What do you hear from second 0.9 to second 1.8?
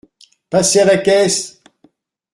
caisse!